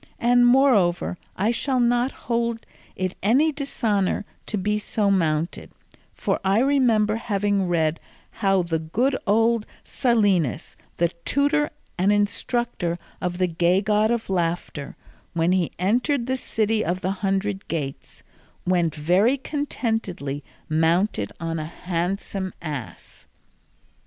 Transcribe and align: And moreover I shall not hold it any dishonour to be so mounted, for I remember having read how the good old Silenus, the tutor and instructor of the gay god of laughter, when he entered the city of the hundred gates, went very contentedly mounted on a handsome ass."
And 0.17 0.47
moreover 0.47 1.15
I 1.35 1.51
shall 1.51 1.79
not 1.79 2.11
hold 2.11 2.65
it 2.95 3.15
any 3.21 3.51
dishonour 3.51 4.25
to 4.47 4.57
be 4.57 4.79
so 4.79 5.11
mounted, 5.11 5.69
for 6.15 6.39
I 6.43 6.57
remember 6.61 7.17
having 7.17 7.67
read 7.67 7.99
how 8.31 8.63
the 8.63 8.79
good 8.79 9.15
old 9.27 9.67
Silenus, 9.85 10.75
the 10.97 11.09
tutor 11.23 11.69
and 11.99 12.11
instructor 12.11 12.97
of 13.21 13.37
the 13.37 13.45
gay 13.45 13.79
god 13.83 14.09
of 14.09 14.27
laughter, 14.27 14.95
when 15.33 15.51
he 15.51 15.71
entered 15.77 16.25
the 16.25 16.35
city 16.35 16.83
of 16.83 17.01
the 17.01 17.11
hundred 17.21 17.67
gates, 17.67 18.23
went 18.65 18.95
very 18.95 19.37
contentedly 19.37 20.43
mounted 20.67 21.31
on 21.39 21.59
a 21.59 21.65
handsome 21.65 22.55
ass." 22.59 23.27